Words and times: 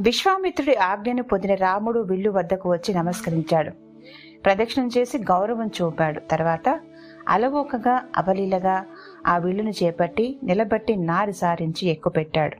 విశ్వామిత్రుడి 0.00 0.76
ఆజ్ఞను 0.76 1.22
పొందిన 1.22 1.54
రాముడు 1.54 2.00
విల్లు 2.00 2.30
వద్దకు 2.30 2.70
వచ్చి 2.70 2.94
నమస్కరించాడు. 2.94 3.70
ప్రదక్షిణం 4.44 4.90
చేసి 4.98 5.18
గౌరవం 5.18 5.66
చూపాడు. 5.66 6.20
తర్వాత 6.20 6.80
అలవోకగా 7.28 8.04
అవలీలగా 8.16 8.86
ఆ 9.26 9.38
విల్లును 9.38 9.70
చేపట్టి 9.70 10.38
నిలబట్టి 10.42 10.96
నారి 10.96 11.32
సారించి 11.32 11.88
ఎక్కుపెట్టాడు. 11.88 12.56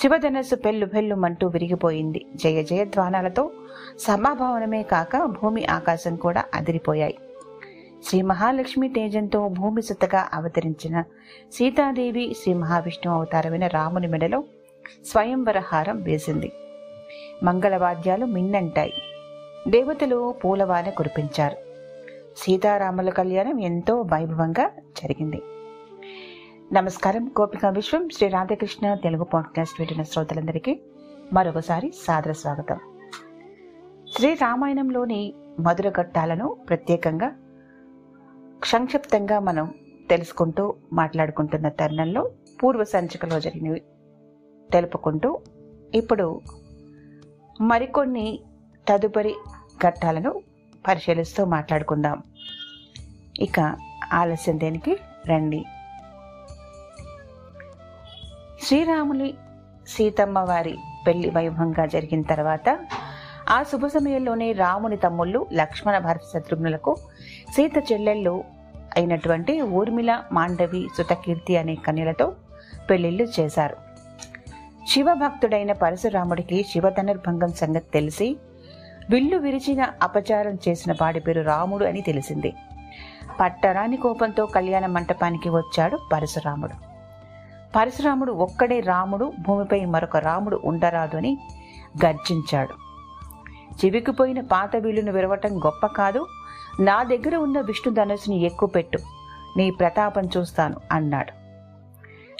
శివధనస్సు 0.00 0.54
పెళ్ళు 0.54 0.86
పెళ్ళుమంటూ 0.86 1.46
విరిగిపోయింది. 1.48 2.26
జయ 2.34 2.62
జయధ్వానాలతో 2.62 3.50
సమాభావనమే 3.98 4.82
కాక 4.82 5.16
భూమి 5.24 5.66
ఆకాశం 5.66 6.16
కూడా 6.16 6.44
అదిరిపోయాయి. 6.54 7.18
శ్రీ 8.02 8.22
మహాలక్ష్మి 8.22 8.88
తేజంతో 8.88 9.48
భూమి 9.48 9.82
సుతగా 9.82 10.28
అవతరించిన 10.32 11.02
సీతాదేవి 11.52 12.36
శ్రీ 12.42 12.54
మహావిష్ణు 12.54 13.12
అవతారమైన 13.12 13.66
రాముని 13.66 14.06
మెడలో 14.06 14.44
స్వయంవర 15.04 15.58
హారం 15.58 16.02
వేసింది. 16.02 16.52
మంగళవాద్యాలు 17.42 18.26
మిన్నంటాయి. 18.26 18.92
దేవతలు 19.68 20.34
పూలవాన 20.44 20.88
కురిపించారు. 20.88 21.56
సీతారాముల 22.36 23.10
కళ్యాణం 23.10 23.60
ఎంతో 23.60 24.00
వైభవంగా 24.00 24.70
జరిగింది. 25.02 25.42
నమస్కారం. 26.72 27.28
గోపిక 27.40 27.66
విశ్వం. 27.66 28.08
శ్రీ 28.08 28.28
రాధాకృష్ణ 28.28 28.94
తెలుగు 28.94 29.24
పాడ్కాస్ట్ 29.24 29.80
వింటున్న 29.80 30.02
శ్రోతలందరికీ 30.02 30.80
మరొకసారి 31.32 31.92
సాదర 32.02 32.32
స్వాగతం. 32.32 32.78
శ్రీ 34.16 34.34
రామాయణంలోని 34.34 35.34
మధుర 35.60 35.88
ఘట్టాలను 35.88 36.56
ప్రత్యేకంగా 36.68 37.32
సంక్షిప్తంగా 38.66 39.38
మనం 39.38 39.74
తెలుసుకుంటూ 40.10 40.74
మాట్లాడుకుంటున్న 40.92 41.68
తరుణంలో 41.68 42.30
పూర్వ 42.64 42.84
సంచికలో 42.84 43.40
జరిగినవి 43.40 43.82
తెలుపుకుంటూ 44.72 45.40
ఇప్పుడు 45.94 46.40
మరికొన్ని 47.60 48.40
తదుపరి 48.88 49.34
ఘట్టాలను 49.86 50.42
పరిశీలిస్తూ 50.88 51.44
మాట్లాడుకుందాం. 51.44 52.22
ఇక 53.40 53.76
ఆలస్యం 54.12 54.58
దేనికి? 54.58 54.98
రండి. 55.26 55.64
శ్రీరాముని 58.62 59.34
సీతమ్మ 59.86 60.38
వారి 60.38 60.76
పెళ్ళి 61.06 61.30
వైభవంగా 61.30 61.86
జరిగిన 61.86 62.22
తర్వాత 62.22 62.68
ఆ 63.52 63.62
శుభ 63.62 63.86
సమయంలోనే 63.86 64.52
రాముని 64.52 64.96
తమ్ముళ్ళు 64.96 65.46
లక్ష్మణ 65.52 65.98
భరత 65.98 66.20
శత్రుఘ్నులకు 66.34 66.96
సీత 67.56 67.92
చెల్లెళ్ళు 67.92 68.44
అయినటువంటి 68.96 69.62
ఊర్మిళ 69.62 70.18
మాండవి 70.32 70.88
సుతకీర్తి 70.98 71.56
అనే 71.56 71.74
కన్యలతో 71.74 72.32
పెళ్ళిళ్ళు 72.90 73.28
చేశారు. 73.40 73.76
శివభక్తుడైన 74.88 75.72
పరశురాముడికి 75.72 76.62
శివధనుర్భంగం 76.62 77.52
సంగతి 77.52 77.90
తెలిసి 77.94 78.36
విల్లు 79.10 79.36
విరిచిన 79.36 79.86
అపచారం 80.02 80.58
చేసిన 80.68 80.92
వాడి 80.92 81.20
పేరు 81.20 81.42
రాముడు 81.42 81.84
అని 81.84 82.00
తెలిసింది. 82.00 82.54
పట్టరాని 83.40 83.96
కోపంతో 83.96 84.46
కళ్యాణ 84.46 84.86
మంటపానికి 84.86 85.48
వచ్చాడు 85.48 85.98
పరశురాముడు. 86.12 86.72
పరశురాముడు 87.76 88.32
ఒక్కడే 88.32 88.80
రాముడు 88.80 89.32
భూమిపై 89.40 89.84
మరొక 89.84 90.16
రాముడు 90.16 90.60
ఉండరాదు 90.64 91.16
అని 91.16 91.38
గర్జించాడు. 92.06 92.91
చివికిపోయిన 93.72 94.40
పాత 94.40 94.76
వీళ్ళును 94.76 95.12
విరవటం 95.12 95.58
గొప్ప 95.58 95.86
కాదు. 95.86 96.26
నా 96.80 97.02
దగ్గర 97.02 97.36
ఉన్న 97.36 97.60
విష్ణు 97.60 97.94
ధనుసుని 97.94 98.42
ఎక్కుపెట్టు 98.42 98.98
నీ 99.56 99.70
ప్రతాపం 99.70 100.22
చూస్తాను 100.36 100.76
అన్నాడు. 100.92 101.32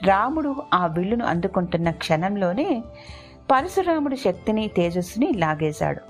రాముడు 0.07 0.57
ఆ 0.75 0.87
విల్లును 0.87 1.25
అందుకుంటున్న 1.25 1.91
క్షణంలోనే 1.91 2.85
పరశురాముడు 3.53 4.17
శక్తిని 4.17 4.69
తేజస్సుని 4.69 5.33
లాగేశాడు. 5.37 6.01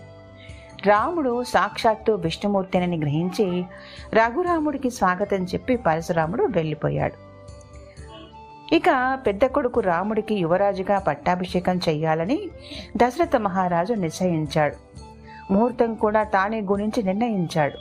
రాముడు 0.88 1.44
సాక్షాత్తు 1.44 2.12
విష్ణుమూర్తిని 2.12 2.98
గ్రహించి 2.98 3.64
రఘురాముడికి 4.12 4.90
స్వాగతం 4.90 5.44
చెప్పి 5.44 5.76
పరశురాముడు 5.76 6.44
వెళ్ళిపోయాడు. 6.44 7.32
ఇక 8.74 9.18
పెద్ద 9.26 9.44
కొడుకు 9.44 9.80
రాముడికి 9.80 10.34
యువరాజుగా 10.34 10.98
పట్టాభిషేకం 10.98 11.76
చెయ్యాలని 11.76 12.50
దశరథ 12.96 13.36
మహారాజు 13.36 13.94
నిశ్చయించాడు. 13.94 14.76
ముహూర్తం 15.50 15.94
కూడా 15.94 16.22
తానే 16.22 16.60
గుణించి 16.60 17.02
నిర్ణయించాడు. 17.02 17.78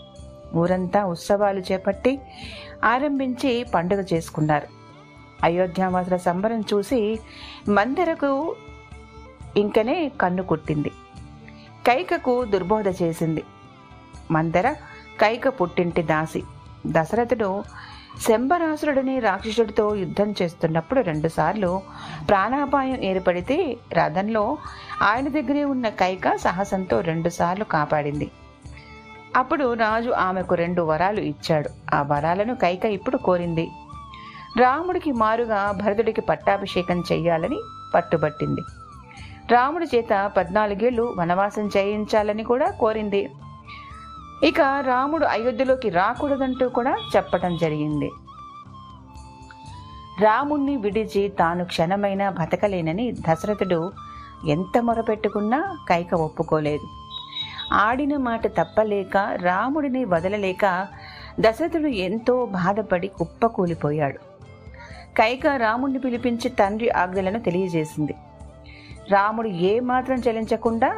ఊరంతా 0.58 1.06
ఉత్సవాలు 1.06 1.60
చేపట్టి 1.60 2.22
ఆరంభించి 2.84 3.66
పండుగ 3.76 4.04
చేసుకున్నారు. 4.14 4.68
అయోధ్యావాసుల 5.44 6.16
సంబరం 6.16 6.64
చూసి 6.74 7.20
మందరకు 7.70 8.56
ఇంకనే 9.58 10.12
కన్ను 10.22 10.44
కుట్టింది. 10.44 10.90
కైకకు 11.88 12.46
దుర్బోధ 12.46 12.88
చేసింది. 13.02 13.44
మందర 14.32 14.72
కైక 15.20 15.62
పుట్టింటి 15.62 16.02
దాసి. 16.02 16.44
దశరథుడు 16.88 17.64
శంబరాసురుడిని 18.20 19.20
రాక్షసుడితో 19.20 19.96
యుద్ధం 19.96 20.36
చేస్తున్నప్పుడు 20.42 21.00
రెండుసార్లు 21.00 21.82
ప్రాణాపాయం 22.30 23.04
ఏర్పడితే 23.04 23.78
రథంలో 23.94 24.58
ఆయన 25.02 25.28
దగ్గరే 25.28 25.64
ఉన్న 25.64 25.90
కైక 25.90 26.36
సాహసంతో 26.36 27.00
రెండుసార్లు 27.00 27.64
కాపాడింది. 27.64 28.32
అప్పుడు 29.36 29.74
రాజు 29.74 30.10
ఆమెకు 30.10 30.56
రెండు 30.56 30.82
వరాలు 30.82 31.20
ఇచ్చాడు. 31.20 31.70
ఆ 31.96 32.02
వరాలను 32.02 32.56
కైక 32.56 32.86
ఇప్పుడు 32.86 33.18
కోరింది. 33.18 33.70
రాముడికి 34.58 35.12
మారుగా 35.12 35.72
భరతుడికి 35.72 36.22
పట్టాభిషేకం 36.22 37.04
చెయ్యాలని 37.12 37.60
పట్టుబట్టింది. 37.96 38.62
రాముడి 39.52 39.98
చేత 39.98 40.32
పద్నాలుగేళ్ళు 40.38 41.16
వనవాసం 41.18 41.70
చేయించాలని 41.78 42.44
కూడా 42.44 42.72
కోరింది. 42.72 43.30
ఇక 44.44 44.62
రాముడు 44.62 45.25
అయోధ్యలోకి 45.25 45.90
రాకూడదంటూ 45.90 46.69
కూడా 46.69 46.97
చెప్పటం 47.16 47.57
జరిగింది. 47.57 48.12
రాముణ్ణి 50.22 50.78
విడిచి 50.78 51.29
తాను 51.40 51.66
క్షణమైనా 51.66 52.29
బతకలేనని 52.29 53.12
దశరథుడు 53.12 53.91
ఎంత 54.47 54.81
మొరపెట్టుకున్నా 54.81 55.78
కైక 55.90 56.13
ఒప్పుకోలేదు. 56.13 56.88
ఆడిన 57.74 58.18
మాట 58.18 58.47
తప్పలేక 58.47 59.18
రాముడిని 59.18 60.06
వదలలేక 60.06 60.88
దశరథుడు 61.40 61.88
ఎంతో 61.88 62.46
బాధపడి 62.46 63.07
కుప్పకూలిపోయాడు. 63.07 64.19
కైక 65.18 65.47
రాముణ్ణి 65.47 66.00
పిలిపించి 66.00 66.50
తండ్రి 66.50 66.90
ఆజ్ఞలను 66.90 67.40
తెలియజేసింది. 67.40 68.16
రాముడు 69.12 69.48
ఏ 69.48 69.80
మాత్రం 69.80 70.22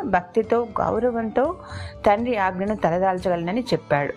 భక్తితో 0.10 0.68
గౌరవంతో 0.82 1.58
తండ్రి 2.06 2.38
ఆజ్ఞను 2.38 2.76
తలదాల్చగలనని 2.76 3.62
చెప్పాడు. 3.62 4.14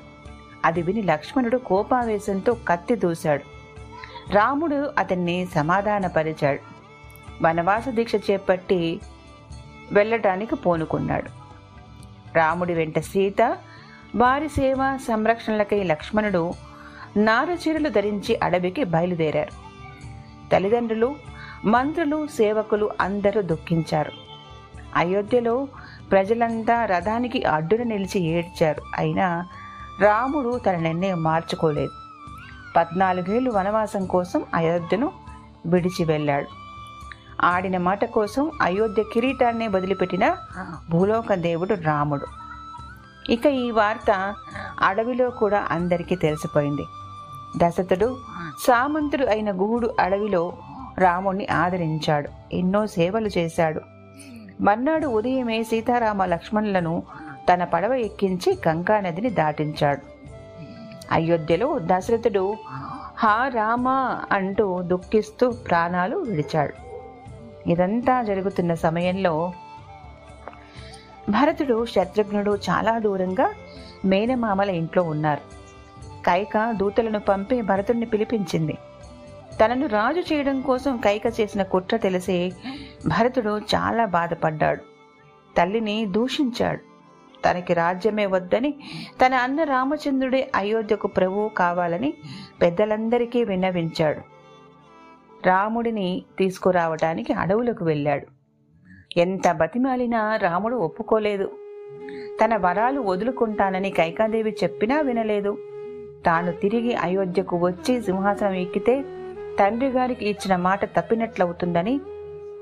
అది 0.65 0.83
విని 0.83 1.03
లక్ష్మణుడు 1.03 1.57
కోపావేశంతో 1.57 2.57
కత్తి 2.69 2.95
దూశాడు. 2.95 3.43
రాముడు 4.33 4.91
అతన్ని 4.99 5.47
సమాధానపరిచాడు. 5.55 6.61
వనవాస 7.45 7.89
దీక్ష 7.89 8.15
చేపట్టి 8.31 9.01
వెళ్ళటానికి 9.93 10.55
పూనుకున్నాడు. 10.55 11.31
రాముడి 12.37 12.75
వెంట 12.75 12.99
సీత 12.99 13.57
వారి 14.17 14.49
సేవ 14.49 14.99
సంరక్షణలకై 15.09 15.83
లక్ష్మణుడు 15.83 16.53
నారచీరలు 17.17 17.89
ధరించి 17.89 18.41
అడవికి 18.43 18.84
బయలుదేరారు. 18.84 19.67
తల్లిదండ్రులు 20.53 21.17
మంత్రులు 21.65 22.27
సేవకులు 22.27 22.91
అందరూ 23.00 23.43
దుఃఖించారు. 23.43 24.12
అయోధ్యలో 24.97 25.69
ప్రజలంతా 26.11 26.84
రథానికి 26.84 27.44
అడ్డున 27.44 27.83
నిలిచి 27.83 28.21
ఏడ్చారు. 28.21 28.83
అయినా 28.97 29.47
రాముడు 30.00 30.61
తన 30.66 30.77
నిర్ణయం 30.77 31.22
మార్చుకోలేదు. 31.22 31.91
పద్నాలుగేళ్ళు 32.77 33.50
వనవాసం 33.50 34.06
కోసం 34.06 34.45
అయోధ్యను 34.55 35.12
విడిచి 35.66 36.05
వెళ్ళాడు. 36.05 36.47
ఆడిన 37.47 37.78
మాట 37.78 38.05
కోసం 38.05 38.50
అయోధ్య 38.62 39.03
కిరీటాన్నే 39.03 39.69
వదిలిపెట్టిన 39.69 40.36
భూలోక 40.91 41.34
దేవుడు 41.34 41.75
రాముడు. 41.75 42.27
ఇక 43.33 43.47
ఈ 43.47 43.71
వార్త 43.71 44.34
అడవిలో 44.80 45.30
కూడా 45.30 45.66
అందరికీ 45.71 46.16
తెలిసిపోయింది. 46.16 46.84
దశతుడు 47.57 48.16
సామంతుడు 48.66 49.27
అయిన 49.27 49.51
గుహుడు 49.51 49.95
అడవిలో 50.01 50.53
రాముణ్ణి 50.98 51.47
ఆదరించాడు. 51.47 52.28
ఎన్నో 52.54 52.87
సేవలు 52.87 53.31
చేశాడు. 53.39 53.81
మర్నాడు 54.60 55.07
ఉదయమే 55.07 55.63
సీతారామ 55.63 56.25
లక్ష్మణులను 56.25 57.03
తన 57.53 57.65
పడవ 57.65 57.95
ఎక్కించి 57.95 58.59
గంగా 58.69 59.01
నదిని 59.01 59.31
దాటించాడు. 59.31 60.01
అయోధ్యలో 61.13 61.78
దశరథుడు 61.83 62.57
హా 63.19 63.48
రామ 63.48 63.89
అంటూ 64.33 64.83
దుఃఖిస్తూ 64.83 65.51
ప్రాణాలు 65.51 66.16
విడిచాడు. 66.16 66.75
ఇదంతా 67.71 68.22
జరుగుతున్న 68.22 68.75
సమయంలో 68.75 69.53
భరతుడు 71.31 71.87
శత్రుఘ్నుడు 71.87 72.59
చాలా 72.71 72.99
దూరంగా 72.99 73.51
మేనమామల 74.04 74.71
ఇంట్లో 74.71 75.03
ఉన్నారు. 75.03 75.41
కైక 76.27 76.71
దూతలను 76.71 77.21
పంపి 77.21 77.63
భరతుడిని 77.63 78.07
పిలిపించింది. 78.07 78.78
తనను 79.60 79.86
రాజు 79.86 80.34
చేయడం 80.34 80.60
కోసం 80.60 80.97
కైక 80.97 81.22
చేసిన 81.41 81.62
కుట్ర 81.62 81.97
తెలిసి 81.97 82.53
భరతుడు 83.06 83.58
చాలా 83.58 84.04
బాధపడ్డాడు. 84.04 84.80
తల్లిని 85.56 86.06
దూషించాడు. 86.06 86.97
తనకి 87.44 87.74
రాజ్యమే 87.74 88.26
వద్దని 88.26 88.74
తన 89.26 89.34
అన్న 89.34 89.62
రామచంద్రుడే 89.62 90.50
అయోధ్యకు 90.54 91.06
ప్రభువు 91.06 91.48
కావాలని 91.48 92.14
పెద్దలందరికీ 92.62 93.44
విన్నవించాడు. 93.44 94.20
రాముడిని 95.47 96.22
తీసుకురావటానికి 96.38 97.32
అడవులకు 97.32 97.84
వెళ్ళాడు. 97.84 98.26
ఎంత 99.18 99.53
బతిమాలినా 99.53 100.36
రాముడు 100.36 100.76
ఒప్పుకోలేదు. 100.76 101.53
తన 102.44 102.56
వరాలు 102.56 103.00
వదులుకుంటానని 103.00 103.91
కైకాదేవి 103.91 104.56
చెప్పినా 104.64 105.00
వినలేదు. 105.00 105.58
తాను 106.26 106.53
తిరిగి 106.53 106.94
అయోధ్యకు 106.94 107.56
వచ్చి 107.56 108.03
సింహాసనం 108.03 108.53
ఎక్కితే 108.53 109.04
తండ్రి 109.58 109.88
గారికి 109.88 110.28
ఇచ్చిన 110.28 110.56
మాట 110.56 110.84
తప్పినట్లవుతుందని 110.84 112.00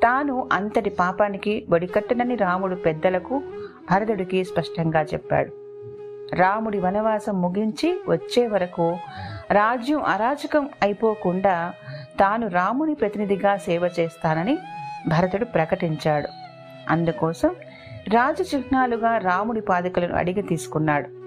తాను 0.03 0.49
అంతటి 0.53 0.91
పాపానికి 0.91 1.67
బడికట్టనని 1.69 2.35
రాముడు 2.35 2.75
పెద్దలకు 2.75 3.43
భరతుడికి 3.91 4.45
స్పష్టంగా 4.45 5.03
చెప్పాడు. 5.03 5.53
రాముడి 6.35 6.81
వనవాసం 6.81 7.43
ముగించి 7.43 8.01
వచ్చే 8.09 8.47
వరకు 8.47 8.97
రాజ్యం 9.51 10.03
అరాచకం 10.03 10.69
అయిపోకుండా 10.83 11.73
తాను 12.21 12.49
రాముని 12.49 12.95
ప్రతినిధిగా 12.95 13.57
సేవ 13.57 13.91
చేస్తానని 14.01 14.59
భరతుడు 15.09 15.45
ప్రకటించాడు. 15.45 16.29
అందుకోసం 16.89 17.51
రాజ 18.09 18.55
చిహ్నాలుగా 18.55 19.19
రాముడి 19.19 19.61
పాదుకలను 19.61 20.15
అడిగి 20.15 20.43
తీసుకున్నాడు. 20.43 21.24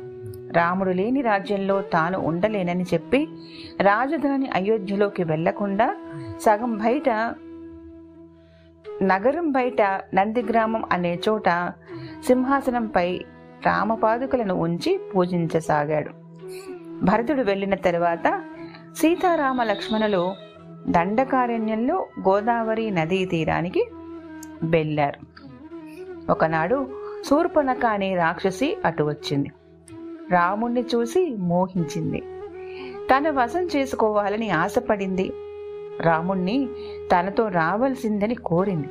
రాముడు 0.51 0.89
లేని 0.89 1.21
రాజ్యంలో 1.21 1.81
తాను 1.81 2.19
ఉండలేనని 2.19 2.83
చెప్పి 2.83 3.27
రాజధాని 3.81 4.49
అయోధ్యలోకి 4.49 5.23
వెళ్ళకుండా 5.23 5.95
సగం 6.41 6.77
బయట 6.77 7.09
నగరం 9.03 9.51
బయట 9.51 9.81
నందిగ్రామం 10.13 10.83
అనే 10.91 11.19
చోట 11.29 11.49
సింహాసనంపై 12.25 13.21
రామపాదుకలను 13.65 14.53
ఉంచి 14.53 14.99
పూజించసాగాడు. 15.15 16.09
భరతుడు 17.05 17.41
వెళ్ళిన 17.41 17.75
తరువాత 17.75 18.43
సీతారామ 18.95 19.63
లక్ష్మణులు 19.63 20.33
దండకారణ్యంలో 20.87 22.07
గోదావరి 22.29 22.91
నదీ 22.91 23.25
తీరానికి 23.25 23.87
వెళ్ళారు. 24.63 25.37
ఒకనాడు 26.31 26.87
శూర్పణక 27.29 27.85
అనే 27.85 28.15
రాక్షసి 28.15 28.77
అటు 28.85 29.03
వచ్చింది. 29.03 29.51
రాముణ్ణి 30.31 30.85
చూసి 30.95 31.35
మోహించింది. 31.39 32.23
తన 33.11 33.29
వశం 33.29 33.69
చేసుకోవాలని 33.75 34.49
ఆశపడింది. 34.49 35.31
రాముణ్ణి 36.01 36.69
తనతో 37.11 37.47
రావాల్సిందని 37.47 38.35
కోరింది. 38.35 38.87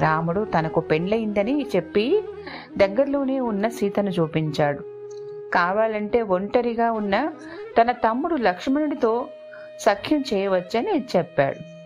రాముడు 0.00 0.46
తనకు 0.58 0.80
పెండ్లయిందని 0.80 1.66
చెప్పి 1.76 2.22
దగ్గరలోనే 2.76 3.40
ఉన్న 3.40 3.68
సీతను 3.68 4.10
చూపించాడు. 4.10 4.78
కావాలంటే 5.54 6.22
ఒంటరిగా 6.22 6.92
ఉన్న 6.92 7.32
తన 7.80 7.92
తమ్ముడు 7.92 8.34
లక్ష్మణుడితో 8.34 9.26
సఖ్యం 9.80 10.24
చేయవచ్చని 10.34 11.04
చెప్పాడు. 11.16 11.78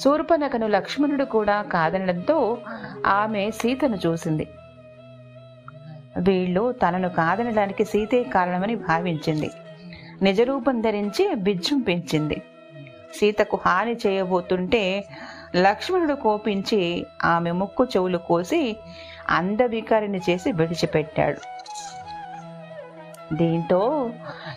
శూర్పనకను 0.00 0.66
లక్ష్మణుడు 0.66 1.24
కూడా 1.24 1.62
కాదనడంతో 1.62 2.58
ఆమె 3.06 3.50
సీతను 3.50 3.96
చూసింది. 4.06 4.48
వీళ్ళు 6.18 6.72
తనను 6.72 7.08
కాదనడానికి 7.08 7.84
సీతే 7.84 8.22
కారణమని 8.22 8.74
భావించింది. 8.74 9.50
నిజరూపం 10.22 10.80
ధరించి 10.80 11.34
బిజ్జం 11.34 11.80
పెంచింది 11.80 12.42
సీతకు 13.14 13.58
హాని 13.66 13.96
చేయబోతుంటే 14.06 15.04
లక్ష్మణుడు 15.56 16.14
కోపించి 16.14 17.06
ఆమె 17.24 17.50
ముక్కు 17.50 17.84
చెవులు 17.84 18.18
కోసి 18.18 18.76
అందవికారిని 19.30 20.20
చేసి 20.30 20.52
విడిచిపెట్టాడు. 20.52 21.40
దీంతో 23.34 24.10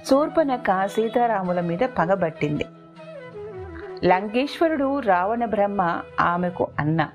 శూర్పనక 0.09 0.87
సీతారాముల 0.87 1.59
మీద 1.59 1.79
పగబట్టింది. 1.79 2.65
లంకేశ్వరుడు 4.05 4.99
రావణ 4.99 5.45
బ్రహ్మ 5.45 6.01
ఆమెకు 6.19 6.67
అన్న. 6.79 7.09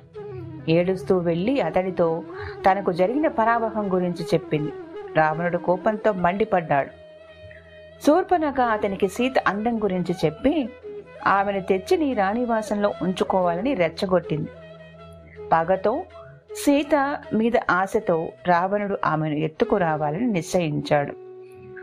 ఏడుస్తూ 0.69 1.19
వెళ్ళి 1.19 1.61
అతడితో 1.61 2.23
తనకు 2.71 2.93
జరిగిన 2.93 3.29
పరాభవం 3.29 3.95
గురించి 3.95 4.25
చెప్పింది. 4.25 4.73
రావణుడు 5.17 5.59
కోపంతో 5.59 6.13
మండిపడ్డాడు. 6.13 6.89
శూర్పనక 8.07 8.61
అతనికి 8.61 9.09
సీత 9.09 9.33
అందం 9.47 9.83
గురించి 9.83 10.15
చెప్పి 10.25 10.69
ఆమెను 11.27 11.61
తెచ్చి 11.61 11.97
నీ 11.97 12.15
రాణివాసంలో 12.15 12.95
ఉంచుకోవాలని 13.03 13.75
రెచ్చగొట్టింది. 13.75 14.49
పగతో 15.53 16.03
సీత 16.57 17.19
మీద 17.35 17.53
ఆశతో 17.71 18.29
రావణుడు 18.47 18.99
ఆమెను 19.05 19.35
ఎత్తుకురావాలని 19.35 20.27
నిశ్చయించాడు. 20.27 21.13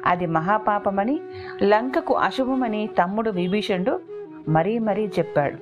అది 0.05 0.25
మహాపాపమని 0.25 1.19
లంకకు 1.63 2.13
అశుభమని 2.13 2.87
తమ్ముడు 2.87 3.29
విభీషణుడు 3.29 4.01
మరీ 4.47 4.79
మరీ 4.79 5.07
చెప్పాడు. 5.19 5.57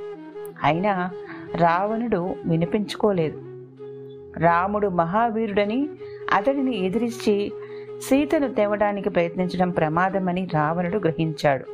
అయినా 0.63 1.11
రావణుడు 1.55 2.35
వినిపించుకోలేదు. 2.45 3.37
రాముడు 4.39 4.87
మహావీరుడని 4.87 5.89
అతడిని 6.33 6.85
ఎదిరించి 6.85 7.51
సీతను 7.99 8.53
తేవడానికి 8.53 9.09
ప్రయత్నించడం 9.09 9.69
ప్రమాదమని 9.69 10.47
రావణుడు 10.53 10.97
గ్రహించాడు. 10.97 11.65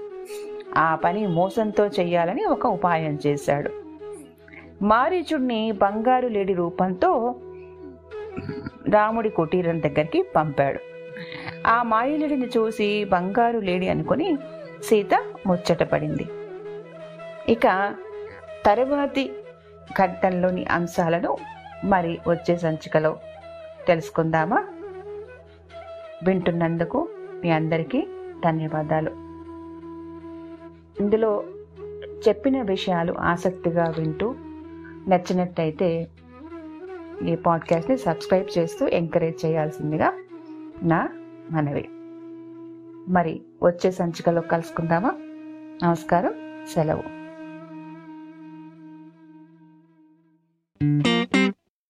ఆ 0.78 0.96
పని 0.96 1.28
మోసంతో 1.28 1.88
చేయాలని 1.88 2.46
ఒక 2.46 2.66
ఉపాయం 2.66 3.20
చేశాడు. 3.28 3.72
మారీచుడిని 4.82 5.72
బంగారు 5.72 6.28
లేడి 6.28 6.54
రూపంతో 6.54 7.36
రాముడి 8.90 9.30
కుటీరం 9.30 9.82
దగ్గరికి 9.82 10.22
పంపాడు. 10.36 10.80
ఆ 11.68 11.84
మాయలుడిని 11.84 12.46
చూసి 12.46 13.04
బంగారు 13.04 13.60
లేడి 13.60 13.88
అనుకుని 13.88 14.38
సీత 14.84 15.26
ముచ్చటపడింది 15.48 16.28
ఇక 17.50 17.96
తరువాతి 18.66 19.32
ఘట్టంలోని 19.92 20.66
అంశాలను 20.66 21.38
మరి 21.84 22.20
వచ్చే 22.28 22.58
సంచికలో 22.58 23.18
తెలుసుకుందామా? 23.88 24.66
వింటున్నందుకు 26.28 27.10
మీ 27.16 27.50
అందరికీ 27.50 28.08
ధన్యవాదాలు. 28.46 29.10
ఇందులో 31.00 31.44
చెప్పిన 32.28 32.62
విషయాలు 32.62 33.16
ఆసక్తిగా 33.20 33.94
వింటూ 33.98 34.36
నచ్చినట్టయితే 35.08 36.08
ఈ 37.26 37.36
పాడ్కాస్ట్ని 37.36 37.98
సబ్స్క్రైబ్ 37.98 38.60
చేస్తూ 38.60 38.88
ఎంకరేజ్ 38.88 39.46
చేయాల్సిందిగా 39.46 40.14
నా 40.84 41.10
మనవి. 41.52 41.90
మరి 43.14 43.42
వచ్చే 43.64 43.92
సంచికలో 43.92 44.42
కలుసుకుందామా? 44.42 45.12
నమస్కారం 45.88 46.34
సెలవు. 46.74 47.23